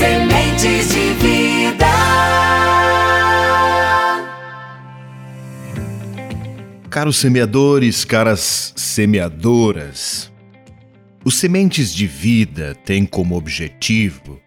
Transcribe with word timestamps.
Sementes 0.00 0.88
de 0.88 1.12
vida. 1.12 1.86
Caros 6.88 7.18
semeadores, 7.18 8.02
caras 8.06 8.72
semeadoras, 8.74 10.32
os 11.22 11.34
Sementes 11.34 11.94
de 11.94 12.06
Vida 12.06 12.74
têm 12.82 13.04
como 13.04 13.36
objetivo 13.36 14.40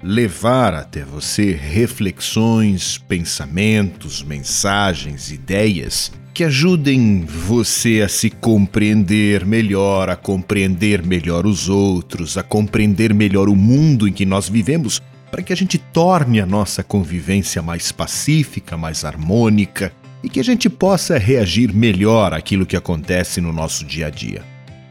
levar 0.00 0.74
até 0.74 1.04
você 1.04 1.50
reflexões, 1.54 2.96
pensamentos, 2.96 4.22
mensagens, 4.22 5.32
ideias 5.32 6.12
que 6.32 6.44
ajudem 6.44 7.24
você 7.24 8.02
a 8.04 8.08
se 8.08 8.30
compreender 8.30 9.44
melhor, 9.44 10.08
a 10.08 10.16
compreender 10.16 11.04
melhor 11.04 11.46
os 11.46 11.68
outros, 11.68 12.38
a 12.38 12.42
compreender 12.42 13.12
melhor 13.12 13.48
o 13.48 13.56
mundo 13.56 14.06
em 14.06 14.12
que 14.12 14.24
nós 14.24 14.48
vivemos, 14.48 15.00
para 15.30 15.42
que 15.42 15.52
a 15.52 15.56
gente 15.56 15.78
torne 15.78 16.40
a 16.40 16.46
nossa 16.46 16.82
convivência 16.82 17.62
mais 17.62 17.92
pacífica, 17.92 18.76
mais 18.76 19.04
harmônica 19.04 19.92
e 20.22 20.28
que 20.28 20.40
a 20.40 20.44
gente 20.44 20.68
possa 20.68 21.18
reagir 21.18 21.74
melhor 21.74 22.34
àquilo 22.34 22.66
que 22.66 22.76
acontece 22.76 23.40
no 23.40 23.52
nosso 23.52 23.84
dia 23.84 24.06
a 24.06 24.10
dia. 24.10 24.42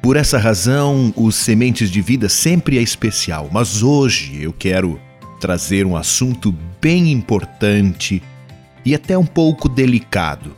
Por 0.02 0.16
essa 0.16 0.38
razão, 0.38 1.14
os 1.16 1.36
Sementes 1.36 1.92
de 1.92 2.02
Vida 2.02 2.30
sempre 2.30 2.78
é 2.78 2.82
especial, 2.82 3.50
mas 3.52 3.84
hoje 3.84 4.42
eu 4.42 4.54
quero 4.54 5.00
trazer 5.40 5.86
um 5.86 5.96
assunto 5.96 6.56
bem 6.82 7.12
importante 7.12 8.22
e 8.86 8.96
até 8.96 9.18
um 9.18 9.26
pouco 9.26 9.68
delicado. 9.68 10.56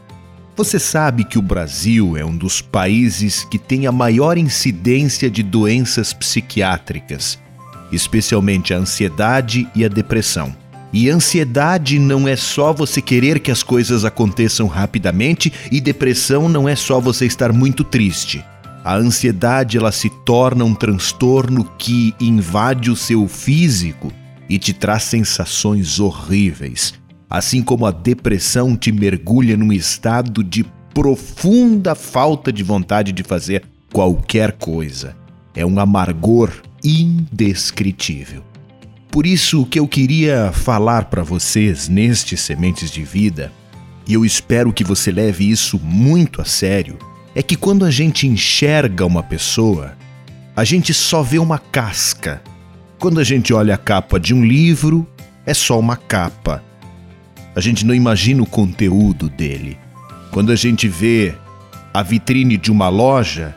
Você 0.55 0.77
sabe 0.77 1.23
que 1.23 1.39
o 1.39 1.41
Brasil 1.41 2.17
é 2.17 2.25
um 2.25 2.35
dos 2.35 2.61
países 2.61 3.45
que 3.45 3.57
tem 3.57 3.87
a 3.87 3.91
maior 3.91 4.37
incidência 4.37 5.29
de 5.29 5.41
doenças 5.41 6.11
psiquiátricas, 6.11 7.39
especialmente 7.91 8.73
a 8.73 8.77
ansiedade 8.77 9.67
e 9.73 9.85
a 9.85 9.87
depressão. 9.87 10.55
E 10.93 11.09
ansiedade 11.09 11.97
não 11.97 12.27
é 12.27 12.35
só 12.35 12.73
você 12.73 13.01
querer 13.01 13.39
que 13.39 13.49
as 13.49 13.63
coisas 13.63 14.03
aconteçam 14.03 14.67
rapidamente, 14.67 15.51
e 15.71 15.79
depressão 15.79 16.49
não 16.49 16.67
é 16.67 16.75
só 16.75 16.99
você 16.99 17.25
estar 17.25 17.53
muito 17.53 17.83
triste. 17.83 18.43
A 18.83 18.95
ansiedade 18.97 19.77
ela 19.77 19.91
se 19.91 20.09
torna 20.25 20.65
um 20.65 20.75
transtorno 20.75 21.63
que 21.77 22.13
invade 22.19 22.91
o 22.91 22.95
seu 22.95 23.25
físico 23.25 24.11
e 24.49 24.59
te 24.59 24.73
traz 24.73 25.03
sensações 25.03 25.97
horríveis, 25.97 26.93
assim 27.31 27.63
como 27.63 27.85
a 27.85 27.91
depressão 27.91 28.75
te 28.75 28.91
mergulha 28.91 29.55
num 29.55 29.71
estado 29.71 30.43
de 30.43 30.65
profunda 30.93 31.95
falta 31.95 32.51
de 32.51 32.61
vontade 32.61 33.13
de 33.13 33.23
fazer 33.23 33.63
qualquer 33.93 34.51
coisa. 34.51 35.15
É 35.55 35.65
um 35.65 35.79
amargor 35.79 36.51
indescritível. 36.83 38.43
Por 39.09 39.25
isso, 39.25 39.61
o 39.61 39.65
que 39.65 39.79
eu 39.79 39.87
queria 39.87 40.51
falar 40.51 41.05
para 41.05 41.23
vocês 41.23 41.87
nestes 41.87 42.41
Sementes 42.41 42.91
de 42.91 43.01
Vida, 43.03 43.49
e 44.05 44.13
eu 44.13 44.25
espero 44.25 44.73
que 44.73 44.83
você 44.83 45.09
leve 45.09 45.49
isso 45.49 45.79
muito 45.79 46.41
a 46.41 46.45
sério, 46.45 46.97
é 47.33 47.41
que 47.41 47.55
quando 47.55 47.85
a 47.85 47.91
gente 47.91 48.27
enxerga 48.27 49.05
uma 49.05 49.23
pessoa, 49.23 49.95
a 50.53 50.65
gente 50.65 50.93
só 50.93 51.23
vê 51.23 51.39
uma 51.39 51.57
casca. 51.57 52.41
Quando 52.99 53.21
a 53.21 53.23
gente 53.23 53.53
olha 53.53 53.75
a 53.75 53.77
capa 53.77 54.19
de 54.19 54.33
um 54.33 54.43
livro, 54.45 55.07
é 55.45 55.53
só 55.53 55.79
uma 55.79 55.95
capa. 55.95 56.61
A 57.55 57.59
gente 57.59 57.85
não 57.85 57.93
imagina 57.93 58.41
o 58.41 58.45
conteúdo 58.45 59.29
dele. 59.29 59.77
Quando 60.31 60.51
a 60.51 60.55
gente 60.55 60.87
vê 60.87 61.35
a 61.93 62.01
vitrine 62.01 62.57
de 62.57 62.71
uma 62.71 62.87
loja, 62.87 63.55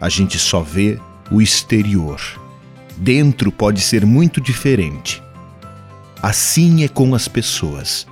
a 0.00 0.08
gente 0.08 0.38
só 0.38 0.60
vê 0.60 0.98
o 1.30 1.40
exterior. 1.40 2.20
Dentro 2.96 3.52
pode 3.52 3.80
ser 3.80 4.04
muito 4.04 4.40
diferente. 4.40 5.22
Assim 6.20 6.82
é 6.82 6.88
com 6.88 7.14
as 7.14 7.28
pessoas. 7.28 8.06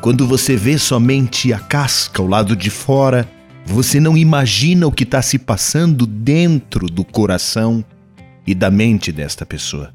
Quando 0.00 0.26
você 0.26 0.56
vê 0.56 0.78
somente 0.78 1.52
a 1.52 1.58
casca, 1.58 2.22
o 2.22 2.26
lado 2.26 2.54
de 2.54 2.70
fora, 2.70 3.28
você 3.66 3.98
não 3.98 4.16
imagina 4.16 4.86
o 4.86 4.92
que 4.92 5.04
está 5.04 5.20
se 5.20 5.38
passando 5.38 6.06
dentro 6.06 6.86
do 6.86 7.04
coração 7.04 7.84
e 8.46 8.54
da 8.54 8.70
mente 8.70 9.10
desta 9.10 9.44
pessoa. 9.44 9.92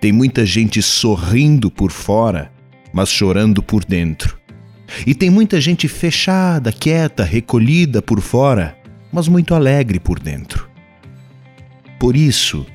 Tem 0.00 0.10
muita 0.12 0.46
gente 0.46 0.80
sorrindo 0.80 1.70
por 1.70 1.92
fora, 1.92 2.50
mas 2.92 3.10
chorando 3.10 3.62
por 3.62 3.84
dentro. 3.84 4.38
E 5.06 5.14
tem 5.14 5.30
muita 5.30 5.60
gente 5.60 5.86
fechada, 5.88 6.72
quieta, 6.72 7.24
recolhida 7.24 8.02
por 8.02 8.20
fora, 8.20 8.76
mas 9.12 9.28
muito 9.28 9.54
alegre 9.54 10.00
por 10.00 10.18
dentro. 10.18 10.68
Por 11.98 12.16
isso, 12.16 12.66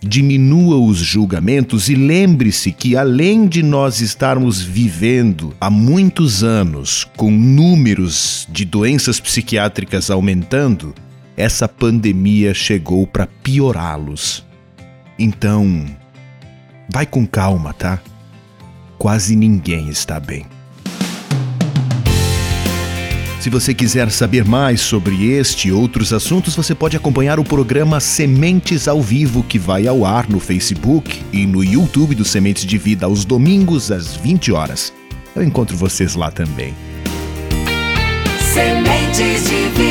diminua 0.00 0.76
os 0.76 0.98
julgamentos 0.98 1.88
e 1.88 1.94
lembre-se 1.94 2.70
que, 2.70 2.96
além 2.96 3.46
de 3.48 3.62
nós 3.62 4.00
estarmos 4.00 4.60
vivendo 4.60 5.54
há 5.60 5.70
muitos 5.70 6.44
anos 6.44 7.08
com 7.16 7.30
números 7.30 8.46
de 8.50 8.64
doenças 8.64 9.18
psiquiátricas 9.18 10.10
aumentando, 10.10 10.94
essa 11.36 11.66
pandemia 11.66 12.54
chegou 12.54 13.06
para 13.06 13.26
piorá-los. 13.26 14.44
Então, 15.18 15.86
vai 16.92 17.06
com 17.06 17.26
calma, 17.26 17.72
tá? 17.72 18.00
Quase 19.04 19.36
ninguém 19.36 19.90
está 19.90 20.18
bem. 20.18 20.46
Se 23.38 23.50
você 23.50 23.74
quiser 23.74 24.10
saber 24.10 24.46
mais 24.46 24.80
sobre 24.80 25.30
este 25.30 25.68
e 25.68 25.72
outros 25.72 26.10
assuntos, 26.10 26.56
você 26.56 26.74
pode 26.74 26.96
acompanhar 26.96 27.38
o 27.38 27.44
programa 27.44 28.00
Sementes 28.00 28.88
ao 28.88 29.02
Vivo, 29.02 29.42
que 29.42 29.58
vai 29.58 29.86
ao 29.86 30.06
ar 30.06 30.26
no 30.26 30.40
Facebook 30.40 31.22
e 31.30 31.44
no 31.44 31.62
YouTube 31.62 32.14
do 32.14 32.24
Sementes 32.24 32.64
de 32.64 32.78
Vida 32.78 33.04
aos 33.04 33.26
domingos 33.26 33.92
às 33.92 34.16
20 34.16 34.52
horas. 34.52 34.90
Eu 35.36 35.42
encontro 35.42 35.76
vocês 35.76 36.14
lá 36.14 36.30
também. 36.30 36.74
Sementes 38.54 39.42
de 39.50 39.68
vida. 39.68 39.83